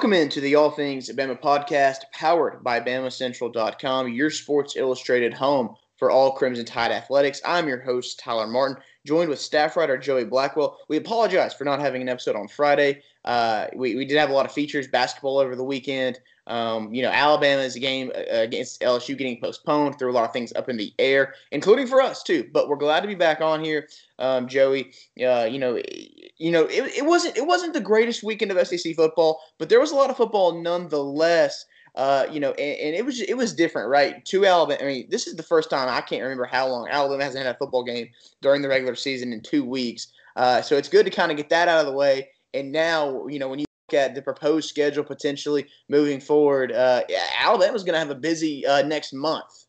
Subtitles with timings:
[0.00, 6.10] Welcome into the All Things Bama podcast, powered by BamaCentral.com, your Sports Illustrated home for
[6.10, 7.42] all Crimson Tide athletics.
[7.44, 10.78] I'm your host, Tyler Martin, joined with staff writer Joey Blackwell.
[10.88, 13.02] We apologize for not having an episode on Friday.
[13.26, 16.18] Uh, we, we did have a lot of features, basketball over the weekend.
[16.46, 20.52] Um, you know, Alabama's game uh, against LSU getting postponed, threw a lot of things
[20.54, 22.48] up in the air, including for us too.
[22.52, 24.92] But we're glad to be back on here, um, Joey.
[25.22, 25.80] Uh, you know,
[26.36, 29.80] you know, it, it wasn't it wasn't the greatest weekend of SEC football, but there
[29.80, 31.66] was a lot of football nonetheless.
[31.96, 34.24] Uh, you know, and, and, it was it was different, right?
[34.24, 34.80] Two Alabama.
[34.80, 37.54] I mean, this is the first time I can't remember how long Alabama hasn't had
[37.54, 38.08] a football game
[38.42, 40.08] during the regular season in two weeks.
[40.36, 42.28] Uh, so it's good to kind of get that out of the way.
[42.54, 47.02] And now, you know, when you at the proposed schedule potentially moving forward, uh,
[47.38, 49.66] Alabama's going to have a busy uh, next month.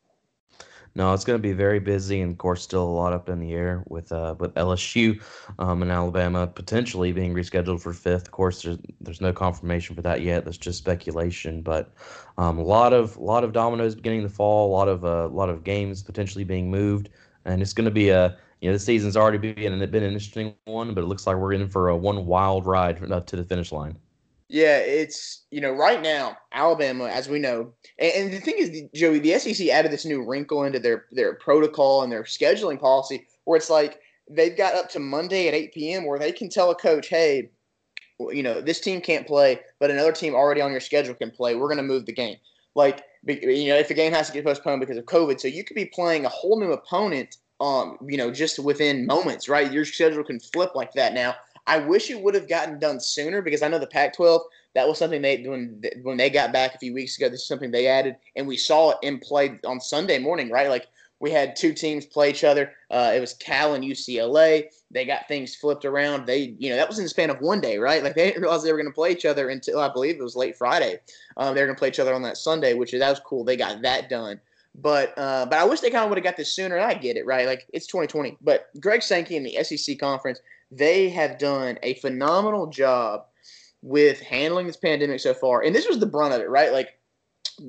[0.93, 3.39] No, it's going to be very busy, and of course, still a lot up in
[3.39, 5.21] the air with uh, with LSU
[5.57, 8.23] um, and Alabama potentially being rescheduled for fifth.
[8.23, 10.43] Of course, there's there's no confirmation for that yet.
[10.43, 11.93] That's just speculation, but
[12.37, 14.69] um, a lot of lot of dominoes beginning to fall.
[14.69, 17.07] A lot of a uh, lot of games potentially being moved,
[17.45, 20.55] and it's going to be a you know the season's already been been an interesting
[20.65, 23.71] one, but it looks like we're in for a one wild ride to the finish
[23.71, 23.97] line.
[24.51, 28.81] Yeah, it's you know right now Alabama, as we know, and, and, the thing is,
[28.93, 33.25] Joey, the SEC added this new wrinkle into their their protocol and their scheduling policy,
[33.45, 36.05] where it's like they've got up to Monday at eight p.m.
[36.05, 37.49] where they can tell a coach, hey,
[38.19, 41.55] you know this team can't play, but another team already on your schedule can play.
[41.55, 42.35] We're going to move the game.
[42.75, 45.63] Like you know, if the game has to get postponed because of COVID, so you
[45.63, 49.71] could be playing a whole new opponent, um, you know, just within moments, right?
[49.71, 51.35] Your schedule can flip like that now
[51.67, 54.41] I wish it would have gotten done sooner because I know the Pac-12
[54.73, 57.29] that was something they when when they got back a few weeks ago.
[57.29, 60.49] This is something they added, and we saw it in play on Sunday morning.
[60.49, 60.87] Right, like
[61.19, 62.73] we had two teams play each other.
[62.89, 64.65] Uh, it was Cal and UCLA.
[64.89, 66.25] They got things flipped around.
[66.25, 68.03] They, you know, that was in the span of one day, right?
[68.03, 70.23] Like they didn't realize they were going to play each other until I believe it
[70.23, 70.99] was late Friday.
[71.37, 73.19] Um, they were going to play each other on that Sunday, which is that was
[73.19, 73.43] cool.
[73.43, 74.41] They got that done.
[74.73, 76.79] But uh, but I wish they kind of would have got this sooner.
[76.79, 77.45] I get it, right?
[77.45, 78.37] Like it's 2020.
[78.41, 80.39] But Greg Sankey in the SEC conference
[80.71, 83.25] they have done a phenomenal job
[83.81, 85.61] with handling this pandemic so far.
[85.63, 86.71] And this was the brunt of it, right?
[86.71, 86.97] Like,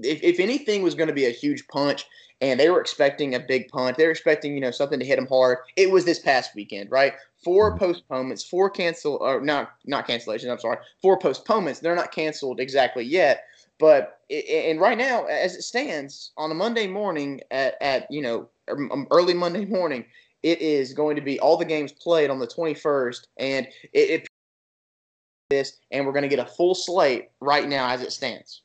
[0.03, 2.07] if, if anything was going to be a huge punch
[2.41, 5.17] and they were expecting a big punch, they were expecting, you know, something to hit
[5.17, 7.15] them hard, it was this past weekend, right?
[7.43, 7.85] Four mm-hmm.
[7.85, 11.81] postponements, four cancel, or not, not cancellations, I'm sorry, four postponements.
[11.81, 13.45] They're not canceled exactly yet.
[13.79, 18.49] But, and right now, as it stands, on a Monday morning at, at you know,
[18.71, 20.05] um, early Monday morning,
[20.43, 24.29] it is going to be all the games played on the 21st, and it, it
[25.51, 28.63] this, and we're going to get a full slate right now as it stands.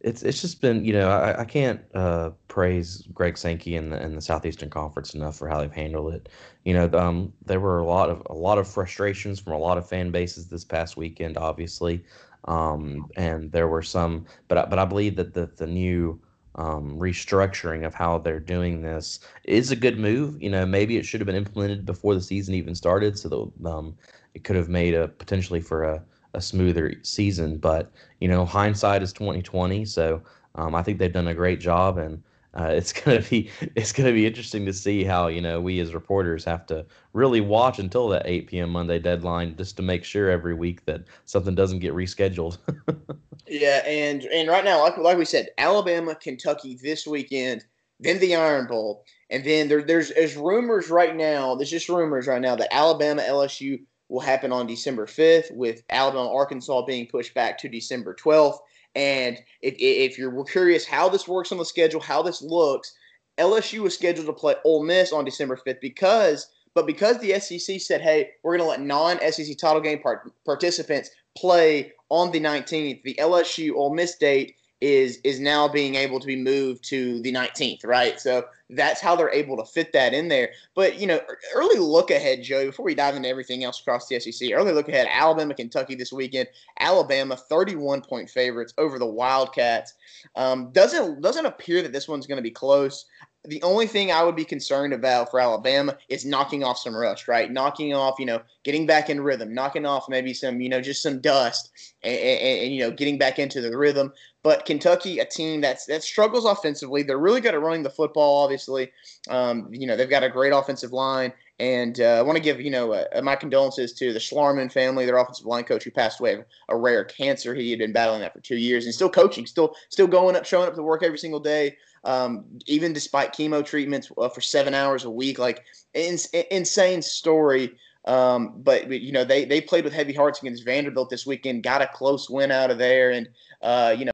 [0.00, 3.96] It's it's just been you know I, I can't uh, praise Greg Sankey and the,
[4.00, 6.28] and the Southeastern Conference enough for how they've handled it.
[6.64, 9.78] You know um, there were a lot of a lot of frustrations from a lot
[9.78, 12.04] of fan bases this past weekend, obviously,
[12.44, 16.20] um, and there were some, but but I believe that the the new
[16.56, 20.40] um, restructuring of how they're doing this is a good move.
[20.42, 23.70] You know, maybe it should have been implemented before the season even started, so that
[23.70, 23.96] um,
[24.34, 26.02] it could have made a potentially for a,
[26.34, 27.58] a smoother season.
[27.58, 30.22] But you know, hindsight is twenty twenty, so
[30.54, 32.22] um, I think they've done a great job, and
[32.58, 35.94] uh, it's gonna be it's gonna be interesting to see how you know we as
[35.94, 38.70] reporters have to really watch until that 8 p.m.
[38.70, 42.58] Monday deadline just to make sure every week that something doesn't get rescheduled.
[43.48, 47.64] yeah, and and right now, like like we said, Alabama, Kentucky this weekend,
[48.00, 51.54] then the Iron Bowl, and then there, there's there's rumors right now.
[51.54, 56.32] There's just rumors right now that Alabama LSU will happen on December 5th, with Alabama
[56.32, 58.58] Arkansas being pushed back to December 12th.
[58.94, 62.94] And if, if you're curious how this works on the schedule, how this looks,
[63.38, 67.80] LSU is scheduled to play Ole Miss on December 5th because, but because the SEC
[67.80, 73.02] said, hey, we're going to let non-SEC title game part- participants play on the 19th,
[73.02, 77.32] the LSU Ole Miss date is is now being able to be moved to the
[77.32, 78.20] 19th, right?
[78.20, 80.50] So that's how they're able to fit that in there.
[80.74, 81.20] But you know,
[81.54, 82.66] early look ahead, Joe.
[82.66, 86.12] Before we dive into everything else across the SEC, early look ahead: Alabama, Kentucky this
[86.12, 86.48] weekend.
[86.78, 89.94] Alabama, 31 point favorites over the Wildcats.
[90.34, 93.06] Um, doesn't doesn't appear that this one's going to be close
[93.48, 97.28] the only thing I would be concerned about for Alabama is knocking off some rust,
[97.28, 97.50] right?
[97.50, 101.02] Knocking off, you know, getting back in rhythm, knocking off maybe some, you know, just
[101.02, 101.70] some dust,
[102.02, 104.12] and, and, and, you know, getting back into the rhythm.
[104.42, 108.44] But Kentucky, a team that's that struggles offensively, they're really good at running the football.
[108.44, 108.92] Obviously,
[109.28, 112.60] um, you know, they've got a great offensive line, and uh, I want to give
[112.60, 116.20] you know uh, my condolences to the Schlarman family, their offensive line coach who passed
[116.20, 117.56] away of a rare cancer.
[117.56, 120.44] He had been battling that for two years and still coaching, still still going up,
[120.44, 124.72] showing up to work every single day um, even despite chemo treatments uh, for seven
[124.72, 125.38] hours a week.
[125.38, 126.16] Like in,
[126.50, 127.76] insane story.
[128.06, 131.82] Um, but you know they they played with heavy hearts against Vanderbilt this weekend, got
[131.82, 133.28] a close win out of there, and
[133.62, 134.12] uh, you know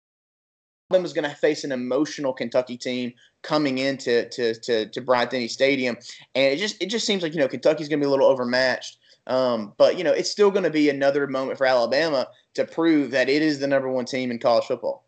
[0.90, 3.12] Alabama's going to face an emotional Kentucky team
[3.42, 5.96] coming into to to, to Bryant Denny Stadium,
[6.34, 8.26] and it just it just seems like you know Kentucky's going to be a little
[8.26, 8.96] overmatched.
[9.26, 13.10] Um, but you know it's still going to be another moment for Alabama to prove
[13.10, 15.04] that it is the number one team in college football.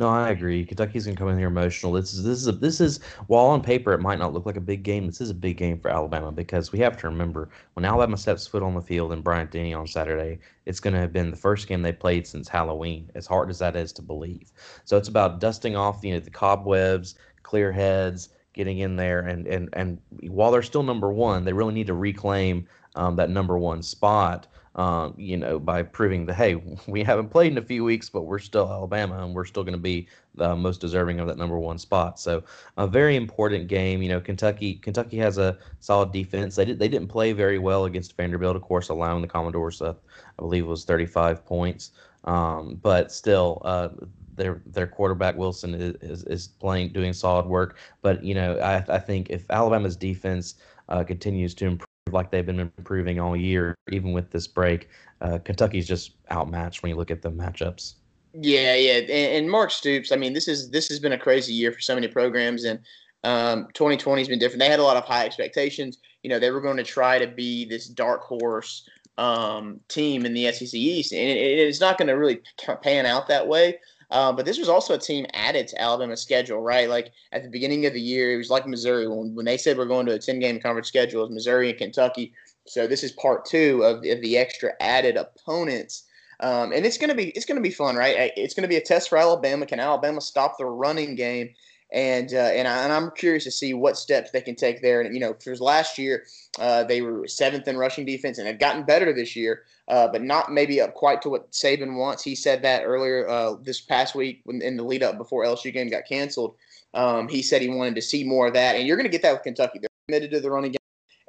[0.00, 0.64] No, I agree.
[0.64, 1.92] Kentucky's gonna come in here emotional.
[1.92, 4.56] This is this is a, this is while on paper it might not look like
[4.56, 5.04] a big game.
[5.04, 8.46] This is a big game for Alabama because we have to remember when Alabama steps
[8.46, 11.68] foot on the field in Bryant Denny on Saturday, it's gonna have been the first
[11.68, 13.10] game they played since Halloween.
[13.14, 14.50] As hard as that is to believe,
[14.86, 19.46] so it's about dusting off you know the cobwebs, clear heads, getting in there, and
[19.46, 19.98] and and
[20.28, 24.46] while they're still number one, they really need to reclaim um, that number one spot
[24.76, 26.54] um, you know, by proving that hey,
[26.86, 29.74] we haven't played in a few weeks, but we're still Alabama and we're still going
[29.74, 32.20] to be the most deserving of that number one spot.
[32.20, 32.44] So
[32.76, 34.02] a very important game.
[34.02, 36.56] You know, Kentucky Kentucky has a solid defense.
[36.56, 39.94] They did they didn't play very well against Vanderbilt, of course, allowing the Commodores, uh,
[40.38, 41.92] I believe, it was 35 points.
[42.24, 43.88] Um, but still, uh,
[44.36, 47.78] their their quarterback Wilson is, is, is playing doing solid work.
[48.02, 50.54] But you know, I I think if Alabama's defense
[50.88, 54.88] uh, continues to improve like they've been improving all year, even with this break.
[55.20, 57.94] Uh, Kentucky's just outmatched when you look at the matchups.
[58.32, 60.12] Yeah, yeah, and, and, Mark Stoops.
[60.12, 62.78] I mean, this is this has been a crazy year for so many programs, and
[63.24, 64.60] um, 2020 has been different.
[64.60, 65.98] They had a lot of high expectations.
[66.22, 70.32] You know, they were going to try to be this dark horse um, team in
[70.32, 72.40] the SEC East, and it, it's not going to really
[72.82, 73.78] pan out that way.
[74.10, 76.88] Uh, but this was also a team added to Alabama's schedule, right?
[76.88, 79.78] Like at the beginning of the year, it was like Missouri when, when they said
[79.78, 82.32] we're going to a 10 game conference schedule, it Missouri and Kentucky.
[82.66, 86.04] So this is part two of, of the extra added opponents.
[86.40, 88.32] Um, and it's gonna be it's gonna be fun, right?
[88.34, 89.66] It's gonna be a test for Alabama.
[89.66, 91.50] Can Alabama stop the running game?
[91.92, 95.00] And uh, and, I, and I'm curious to see what steps they can take there.
[95.00, 96.24] And you know, because last year
[96.58, 100.22] uh, they were seventh in rushing defense and have gotten better this year, uh, but
[100.22, 102.22] not maybe up quite to what Saban wants.
[102.22, 105.88] He said that earlier uh, this past week in the lead up before LSU game
[105.88, 106.54] got canceled.
[106.94, 109.22] Um, he said he wanted to see more of that, and you're going to get
[109.22, 109.78] that with Kentucky.
[109.78, 110.78] They're committed to the running game,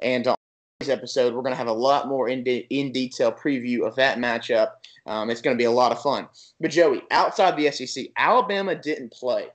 [0.00, 0.36] and on
[0.80, 3.94] this episode, we're going to have a lot more in de- in detail preview of
[3.96, 4.72] that matchup.
[5.06, 6.28] Um, it's going to be a lot of fun.
[6.60, 9.48] But Joey, outside the SEC, Alabama didn't play.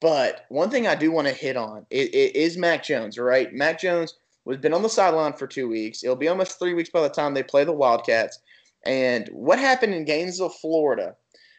[0.00, 3.52] But one thing I do want to hit on it, it is Mac Jones, right?
[3.52, 4.14] Mac Jones
[4.44, 6.02] was been on the sideline for two weeks.
[6.02, 8.38] It'll be almost three weeks by the time they play the Wildcats.
[8.84, 11.16] And what happened in Gainesville, Florida,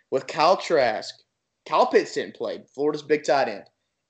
[0.10, 1.14] with Kyle Trask?
[1.68, 2.64] Kyle Pitts didn't play.
[2.74, 3.66] Florida's big tight end,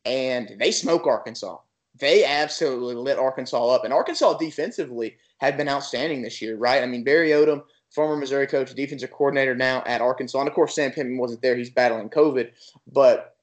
[0.06, 1.58] and they smoke Arkansas.
[2.00, 6.82] They absolutely lit Arkansas up, and Arkansas defensively had been outstanding this year, right?
[6.82, 10.76] I mean, Barry Odom, former Missouri coach, defensive coordinator now at Arkansas, and of course
[10.76, 12.52] Sam Pittman wasn't there; he's battling COVID.
[12.88, 13.36] But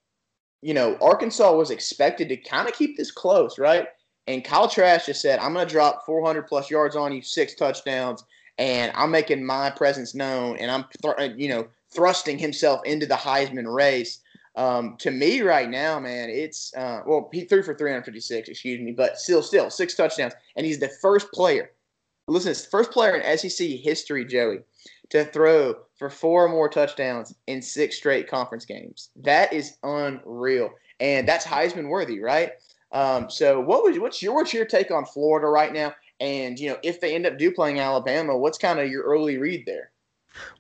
[0.63, 3.89] you know, Arkansas was expected to kind of keep this close, right?
[4.27, 7.55] And Kyle Trask just said, I'm going to drop 400 plus yards on you, six
[7.55, 8.25] touchdowns,
[8.59, 13.15] and I'm making my presence known, and I'm, th- you know, thrusting himself into the
[13.15, 14.21] Heisman race.
[14.57, 18.93] Um, to me, right now, man, it's uh, well, he threw for 356, excuse me,
[18.93, 21.71] but still, still six touchdowns, and he's the first player.
[22.29, 24.59] Listen, it's first player in SEC history, Joey,
[25.11, 29.11] to throw for four or more touchdowns in six straight conference games.
[29.17, 32.53] That is unreal, and that's Heisman worthy, right?
[32.93, 35.95] Um, so, what was what's your what's your take on Florida right now?
[36.21, 39.39] And you know, if they end up do playing Alabama, what's kind of your early
[39.39, 39.91] read there?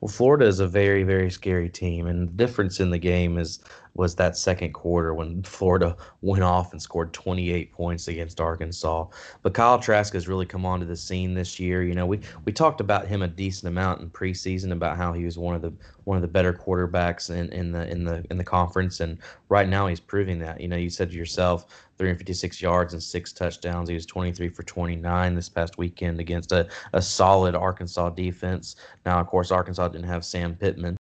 [0.00, 3.60] Well, Florida is a very, very scary team, and the difference in the game is
[3.98, 9.06] was that second quarter when Florida went off and scored 28 points against Arkansas.
[9.42, 11.82] But Kyle Trask has really come onto the scene this year.
[11.82, 15.24] You know, we we talked about him a decent amount in preseason about how he
[15.24, 15.72] was one of the
[16.04, 19.68] one of the better quarterbacks in, in the in the in the conference, and right
[19.68, 20.60] now he's proving that.
[20.60, 21.66] You know, you said to yourself,
[21.98, 23.88] 356 yards and six touchdowns.
[23.88, 28.76] He was 23 for 29 this past weekend against a, a solid Arkansas defense.
[29.04, 30.96] Now, of course, Arkansas didn't have Sam Pittman,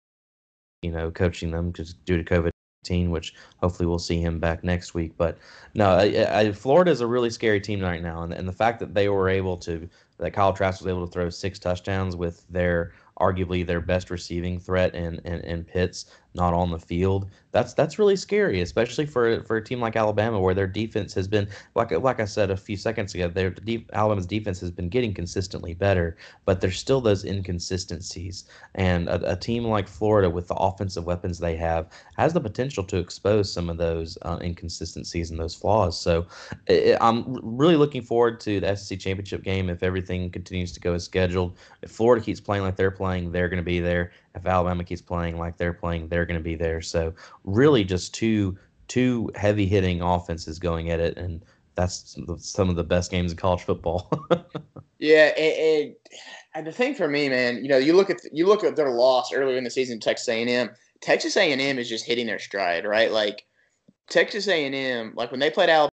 [0.83, 2.51] you know, coaching them just due to COVID
[3.11, 5.13] which hopefully we'll see him back next week.
[5.17, 5.39] But
[5.75, 8.79] no, I, I, Florida is a really scary team right now, and, and the fact
[8.81, 9.89] that they were able to,
[10.19, 14.59] that Kyle Trask was able to throw six touchdowns with their arguably their best receiving
[14.59, 17.31] threat in, in, in Pitts not on the field.
[17.53, 21.29] That's that's really scary, especially for for a team like Alabama, where their defense has
[21.29, 23.29] been like like I said a few seconds ago.
[23.29, 28.45] Their deep, Alabama's defense has been getting consistently better, but there's still those inconsistencies.
[28.75, 32.83] And a, a team like Florida, with the offensive weapons they have, has the potential
[32.85, 36.01] to expose some of those uh, inconsistencies and those flaws.
[36.01, 36.27] So
[36.67, 40.95] it, I'm really looking forward to the SEC championship game if everything continues to go
[40.95, 41.57] as scheduled.
[41.83, 45.03] If Florida keeps playing like they're playing, they're going to be there if Alabama keeps
[45.03, 46.81] playing like they're playing, they're going to be there.
[46.81, 47.15] So
[47.45, 52.85] really, just two two heavy hitting offenses going at it, and that's some of the
[52.85, 54.11] best games in college football.
[54.99, 55.95] yeah, and, and,
[56.55, 58.91] and, the thing for me, man, you know, you look at you look at their
[58.91, 60.71] loss earlier in the season, Texas A&M.
[61.01, 63.11] Texas A&M is just hitting their stride, right?
[63.11, 63.45] Like
[64.09, 65.91] Texas A&M, like when they played Alabama,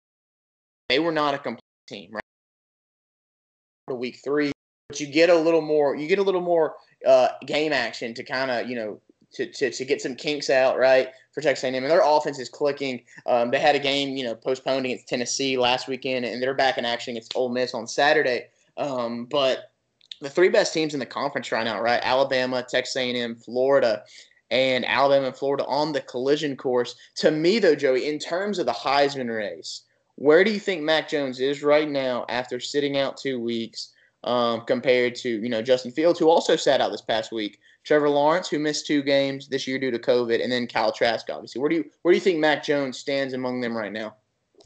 [0.90, 2.22] they were not a complete team, right?
[3.90, 4.54] Week three,
[4.92, 6.76] but you get a little more, you get a little more
[7.08, 9.00] uh, game action to kind of, you know,
[9.32, 11.76] to, to, to get some kinks out, right, for Texas A&M.
[11.76, 13.02] And their offense is clicking.
[13.26, 16.78] Um, they had a game, you know, postponed against Tennessee last weekend, and they're back
[16.78, 18.48] in action against Ole Miss on Saturday.
[18.76, 19.72] Um, but
[20.20, 24.04] the three best teams in the conference right now, right, Alabama, Texas A&M, Florida,
[24.50, 26.98] and Alabama and Florida on the collision course.
[27.16, 29.84] To me, though, Joey, in terms of the Heisman race,
[30.16, 33.94] where do you think Mac Jones is right now after sitting out two weeks
[34.24, 37.60] um, compared to, you know, Justin Fields, who also sat out this past week?
[37.84, 41.28] Trevor Lawrence, who missed two games this year due to COVID, and then Kyle Trask,
[41.30, 41.60] obviously.
[41.60, 44.16] Where do you where do you think Mac Jones stands among them right now?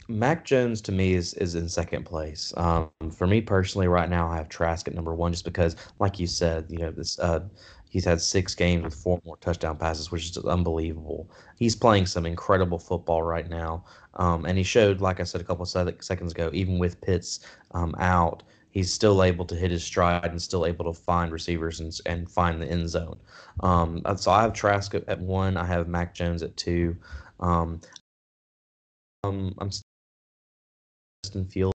[0.08, 2.54] Mac Jones to me is is in second place.
[2.58, 6.20] Um, for me personally, right now I have Trask at number one, just because, like
[6.20, 7.18] you said, you know this.
[7.18, 7.42] Uh,
[7.90, 11.30] he's had six games with four more touchdown passes, which is unbelievable.
[11.58, 13.86] He's playing some incredible football right now,
[14.16, 17.40] um, and he showed, like I said a couple of seconds ago, even with Pitts
[17.72, 18.44] um, out,
[18.76, 22.30] he's still able to hit his stride and still able to find receivers and, and
[22.30, 23.18] find the end zone.
[23.62, 25.58] Um, so I have Trask at one.
[25.58, 26.96] I have Mac Jones at two.
[27.40, 27.80] Um,
[29.24, 29.86] um, I'm still
[31.24, 31.74] Justin Field.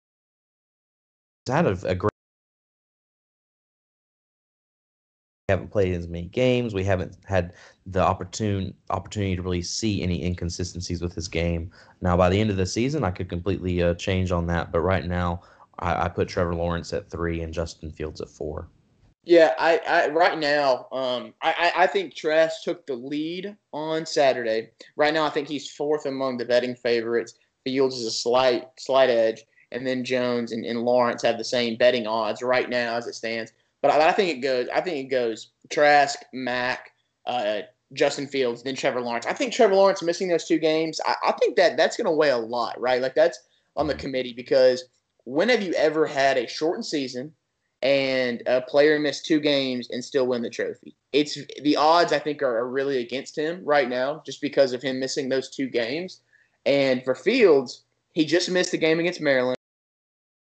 [1.46, 2.10] He's had a, a great.
[5.48, 6.74] We haven't played as many games.
[6.74, 7.54] We haven't had
[7.86, 11.72] the opportune opportunity to really see any inconsistencies with his game.
[12.02, 14.70] Now, by the end of the season, I could completely uh, change on that.
[14.70, 15.42] But right now,
[15.80, 18.68] I, I put Trevor Lawrence at three and Justin Fields at four.
[19.24, 24.70] Yeah, I, I right now, um, I, I think Trask took the lead on Saturday.
[24.96, 27.34] Right now, I think he's fourth among the betting favorites.
[27.64, 31.76] Fields is a slight slight edge, and then Jones and, and Lawrence have the same
[31.76, 33.52] betting odds right now as it stands.
[33.82, 34.68] But I, I think it goes.
[34.74, 36.90] I think it goes Trask, Mac,
[37.26, 37.60] uh,
[37.92, 39.26] Justin Fields, then Trevor Lawrence.
[39.26, 40.98] I think Trevor Lawrence missing those two games.
[41.04, 43.02] I, I think that that's going to weigh a lot, right?
[43.02, 43.38] Like that's
[43.76, 44.84] on the committee because–
[45.30, 47.32] when have you ever had a shortened season
[47.82, 50.96] and a player miss two games and still win the trophy?
[51.12, 54.98] It's the odds I think are, really against him right now just because of him
[54.98, 56.20] missing those two games.
[56.66, 59.56] And for Fields, he just missed the game against Maryland.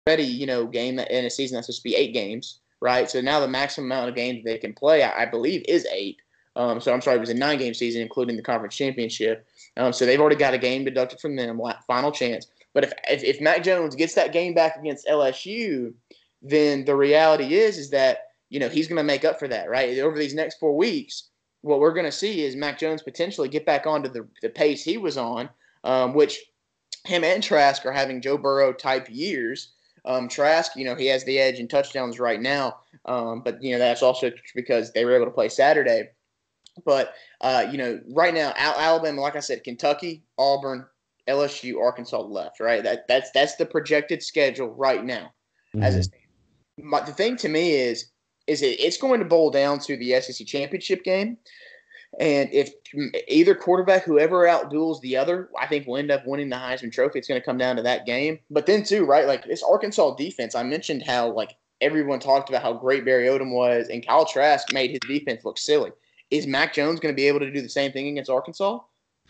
[0.08, 3.10] Already, you know, game in a season that's supposed to be eight games, right?
[3.10, 6.16] So now the maximum amount of games they can play, I, I believe, is eight.
[6.56, 9.46] Um, so I'm sorry, it was a nine game season, including the conference championship.
[9.76, 12.46] Um, so they've already got a game deducted from them, final chance.
[12.78, 15.92] But if, if if Mac Jones gets that game back against LSU,
[16.40, 19.68] then the reality is is that you know he's going to make up for that,
[19.68, 19.98] right?
[19.98, 21.30] Over these next four weeks,
[21.62, 24.84] what we're going to see is Mac Jones potentially get back onto the the pace
[24.84, 25.50] he was on,
[25.82, 26.38] um, which
[27.04, 29.72] him and Trask are having Joe Burrow type years.
[30.04, 33.72] Um, Trask, you know, he has the edge in touchdowns right now, um, but you
[33.72, 36.10] know that's also because they were able to play Saturday.
[36.84, 40.86] But uh, you know, right now, Alabama, like I said, Kentucky, Auburn,
[41.28, 42.82] LSU, Arkansas left, right?
[42.82, 45.32] That that's that's the projected schedule right now.
[45.74, 45.82] Mm-hmm.
[45.82, 46.26] As it stands.
[46.90, 48.10] But the thing to me is,
[48.46, 51.36] is it, it's going to boil down to the SEC championship game,
[52.18, 52.72] and if
[53.28, 57.18] either quarterback, whoever outduels the other, I think will end up winning the Heisman Trophy.
[57.18, 58.38] It's going to come down to that game.
[58.50, 59.26] But then too, right?
[59.26, 63.52] Like this Arkansas defense, I mentioned how like everyone talked about how great Barry Odom
[63.52, 65.92] was, and Kyle Trask made his defense look silly.
[66.30, 68.80] Is Mac Jones going to be able to do the same thing against Arkansas?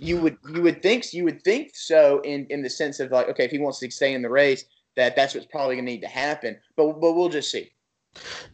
[0.01, 3.29] You would you would think you would think so in in the sense of like
[3.31, 4.65] okay if he wants to stay in the race
[4.97, 6.57] that that's what's probably going to need to happen.
[6.77, 7.71] But but we'll just see.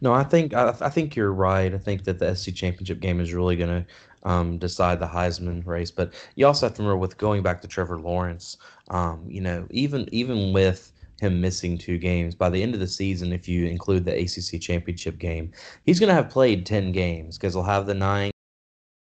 [0.00, 1.72] No i think I, I think you're right.
[1.72, 3.86] I think that the SEC championship game is really going to
[4.28, 5.90] um, decide the heisman race.
[5.90, 8.56] But you also have to remember with going back to trevor lawrence
[8.88, 12.86] um, you know even even with him missing two games by the end of the
[12.86, 15.50] season if you include the acc championship game
[15.84, 18.30] he's going to have played 10 games because he'll have the nine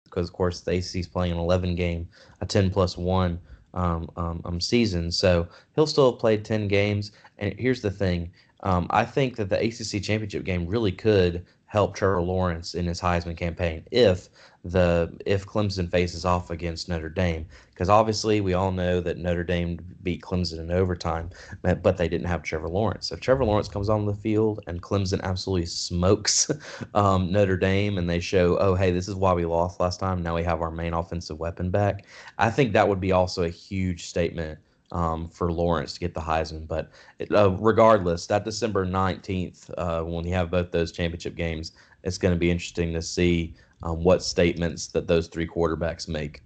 [0.09, 2.07] because of course the ACC is playing an 11 game,
[2.41, 3.39] a 10 plus one
[3.73, 5.11] um, um, um, season.
[5.11, 7.11] So he'll still have played 10 games.
[7.37, 8.31] And here's the thing:
[8.63, 12.99] um, I think that the ACC championship game really could help Trevor Lawrence in his
[12.99, 14.27] Heisman campaign if
[14.63, 17.45] the if Clemson faces off against Notre Dame.
[17.69, 21.29] Because obviously we all know that Notre Dame beat Clemson in overtime
[21.61, 23.11] but they didn't have Trevor Lawrence.
[23.11, 26.49] If Trevor Lawrence comes on the field and Clemson absolutely smokes
[26.95, 30.23] um, Notre Dame and they show oh hey this is why we lost last time.
[30.23, 32.05] Now we have our main offensive weapon back.
[32.39, 34.59] I think that would be also a huge statement
[34.91, 36.67] um, for Lawrence to get the Heisman.
[36.67, 36.91] But
[37.31, 42.33] uh, regardless, that December 19th, uh, when you have both those championship games, it's going
[42.33, 46.41] to be interesting to see um, what statements that those three quarterbacks make.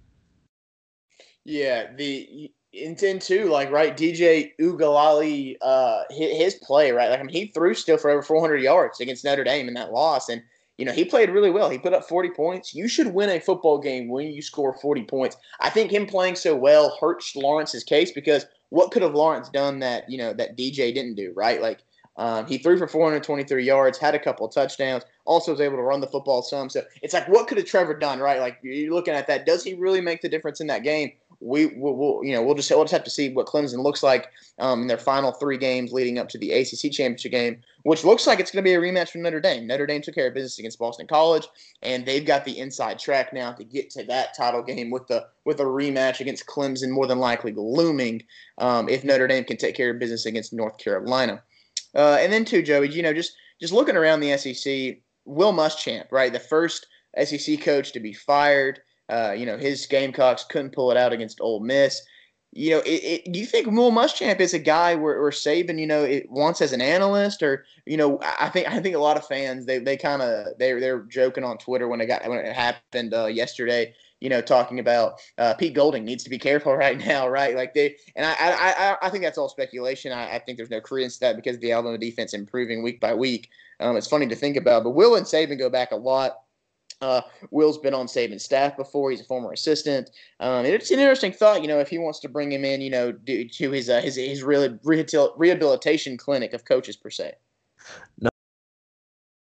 [1.44, 7.10] Yeah, the in 10 2, like, right, DJ Uiagalelei, uh, his, play, right?
[7.10, 9.92] Like, I mean, he threw still for over 400 yards against Notre Dame in that
[9.92, 10.28] loss.
[10.28, 10.42] And,
[10.78, 11.70] you know, he played really well.
[11.70, 12.74] He put up 40 points.
[12.74, 15.36] You should win a football game when you score 40 points.
[15.60, 19.78] I think him playing so well hurts Lawrence's case because what could have Lawrence done
[19.80, 21.62] that, you know, that DJ didn't do, right?
[21.62, 21.80] Like,
[22.16, 26.00] um, he threw for 423 yards, had a couple touchdowns, also was able to run
[26.00, 26.70] the football some.
[26.70, 28.40] So it's like, what could have Trevor done, right?
[28.40, 29.46] Like you're looking at that.
[29.46, 31.12] Does he really make the difference in that game?
[31.40, 34.02] We will, we'll, you know, we'll just we'll just have to see what Clemson looks
[34.02, 38.04] like um, in their final three games leading up to the ACC championship game, which
[38.04, 39.66] looks like it's going to be a rematch from Notre Dame.
[39.66, 41.46] Notre Dame took care of business against Boston College,
[41.82, 45.26] and they've got the inside track now to get to that title game with the
[45.44, 48.22] with a rematch against Clemson, more than likely looming
[48.58, 51.42] um, if Notre Dame can take care of business against North Carolina.
[51.94, 56.10] Uh, and then too, Joey, you know, just just looking around the SEC, Will Muschamp,
[56.10, 56.86] right, the first
[57.22, 58.80] SEC coach to be fired.
[59.08, 62.02] Uh, you know, his Gamecocks couldn't pull it out against Ole Miss.
[62.52, 65.78] You know, it, it, do you think Will Muschamp is a guy where, where Saban,
[65.78, 69.00] you know, it wants as an analyst, or you know, I think I think a
[69.00, 72.28] lot of fans they they kind of they they're joking on Twitter when it got
[72.28, 73.92] when it happened uh, yesterday
[74.24, 77.54] you know, talking about uh, Pete Golding needs to be careful right now, right?
[77.54, 80.12] Like they, and I, I, I think that's all speculation.
[80.12, 83.12] I, I think there's no credence to that because the Alabama defense improving week by
[83.12, 83.50] week.
[83.80, 86.38] Um, it's funny to think about, but Will and Saban go back a lot.
[87.04, 87.20] Uh,
[87.50, 89.10] Will's been on Saban's staff before.
[89.10, 90.10] He's a former assistant.
[90.40, 92.90] Um, it's an interesting thought, you know, if he wants to bring him in, you
[92.90, 97.34] know, to his uh, his his really rehabilitation clinic of coaches per se.
[98.18, 98.30] No,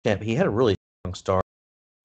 [0.04, 1.45] yeah, he had a really strong start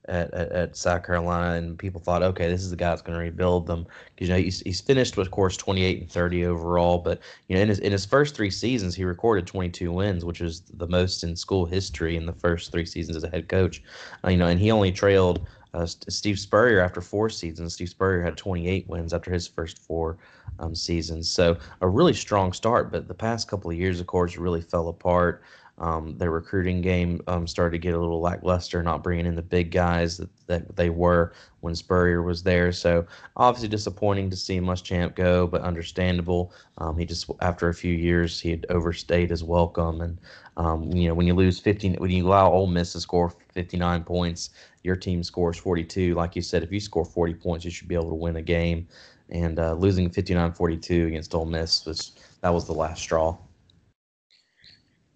[0.06, 3.18] at, at, at, South Carolina, and people thought, okay, this is the guy that's going
[3.18, 3.86] to rebuild them.
[4.16, 7.56] Because you know he's, he's finished with, of course, 28 and 30 overall, but you
[7.56, 10.88] know in his in his first three seasons he recorded 22 wins, which is the
[10.88, 13.84] most in school history in the first three seasons as a head coach.
[14.24, 17.74] Uh, you know, and he only trailed uh, Steve Spurrier after four seasons.
[17.74, 20.18] Steve Spurrier had 28 wins after his first four
[20.60, 22.92] um, seasons, so a really strong start.
[22.92, 25.44] But the past couple of years, of course, really fell apart.
[25.82, 29.42] Um, their recruiting game um, started to get a little lackluster, not bringing in the
[29.42, 32.72] big guys that, that they were when Spurrier was there.
[32.72, 33.04] So
[33.36, 36.54] obviously disappointing to see Muschamp go, but understandable.
[36.78, 40.20] Um, he just after a few years he had overstayed his welcome, and
[40.56, 44.04] um, you know when you lose 15, when you allow Ole Miss to score 59
[44.04, 44.52] points,
[44.84, 46.14] your team scores 42.
[46.14, 48.42] Like you said, if you score 40 points, you should be able to win a
[48.44, 48.88] game.
[49.30, 53.36] And uh, losing 59-42 against Ole Miss was that was the last straw.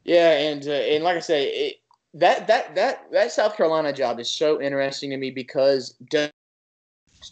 [0.06, 1.76] Yeah, and uh, and like I say, it,
[2.14, 6.30] that that that that South Carolina job is so interesting to me because do,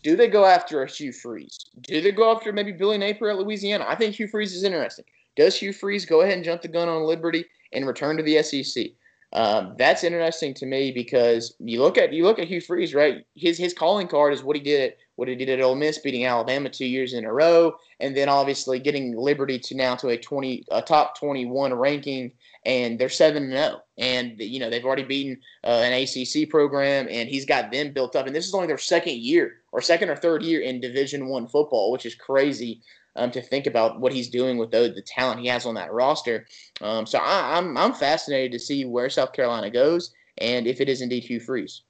[0.01, 1.57] do they go after a Hugh Freeze?
[1.81, 3.85] Do they go after maybe Billy Napier at Louisiana?
[3.87, 5.05] I think Hugh Freeze is interesting.
[5.35, 8.41] Does Hugh Freeze go ahead and jump the gun on Liberty and return to the
[8.41, 8.87] SEC?
[9.33, 13.25] Um, that's interesting to me because you look at you look at Hugh Freeze, right?
[13.35, 15.99] His his calling card is what he did at what he did at Ole Miss,
[15.99, 20.09] beating Alabama two years in a row, and then obviously getting Liberty to now to
[20.09, 22.31] a twenty a top twenty one ranking,
[22.65, 23.81] and they're seven and zero, oh.
[23.97, 28.15] and you know they've already beaten uh, an ACC program, and he's got them built
[28.15, 31.27] up, and this is only their second year or second or third year in Division
[31.27, 32.81] One football, which is crazy
[33.15, 35.93] um, to think about what he's doing with the, the talent he has on that
[35.93, 36.47] roster.
[36.81, 40.89] Um, so I, I'm, I'm fascinated to see where South Carolina goes and if it
[40.89, 41.83] is indeed Hugh Freeze.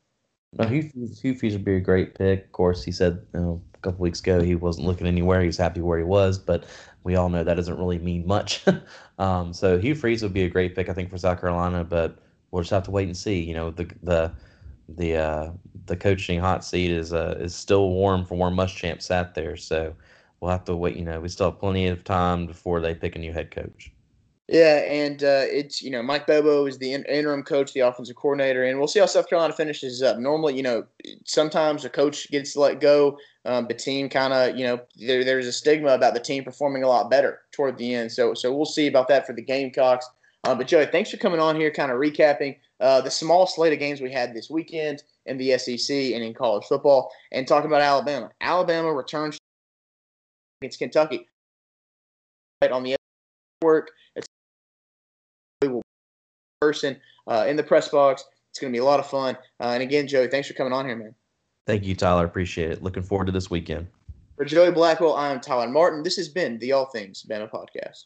[0.59, 2.45] No, Hugh, Hugh Freeze would be a great pick.
[2.45, 5.41] Of course, he said you know, a couple weeks ago he wasn't looking anywhere.
[5.41, 6.65] He was happy where he was, but
[7.03, 8.63] we all know that doesn't really mean much.
[9.19, 12.19] um, so Hugh Freeze would be a great pick, I think, for South Carolina, but
[12.51, 13.41] we'll just have to wait and see.
[13.41, 14.31] You know, the the
[14.89, 15.51] the uh,
[15.85, 19.57] the coaching hot seat is uh, is still warm from where Muschamp sat there.
[19.57, 19.95] So
[20.39, 20.95] we'll have to wait.
[20.97, 23.91] You know, we still have plenty of time before they pick a new head coach.
[24.49, 28.17] Yeah, and uh, it's you know Mike Bobo is the in- interim coach, the offensive
[28.17, 30.17] coordinator, and we'll see how South Carolina finishes up.
[30.17, 30.86] Normally, you know,
[31.23, 35.47] sometimes a coach gets let go, um, the team kind of you know there, there's
[35.47, 38.12] a stigma about the team performing a lot better toward the end.
[38.12, 40.10] So so we'll see about that for the Gamecocks.
[40.43, 43.71] Uh, but Joey, thanks for coming on here, kind of recapping uh, the small slate
[43.71, 47.67] of games we had this weekend in the SEC and in college football, and talking
[47.67, 48.29] about Alabama.
[48.41, 49.38] Alabama returns
[50.62, 51.29] against Kentucky.
[52.62, 52.97] Right on the
[53.63, 54.28] network, it's
[55.63, 55.82] a
[56.62, 58.26] person uh, in the press box.
[58.52, 59.36] It's going to be a lot of fun.
[59.60, 61.15] Uh, and again, Joey, thanks for coming on here, man.
[61.65, 62.26] Thank you, Tyler.
[62.26, 62.84] Appreciate it.
[62.84, 63.88] Looking forward to this weekend.
[64.36, 66.04] For Joey Blackwell, I am Tyler Martin.
[66.04, 68.04] This has been the All Things Bama Podcast.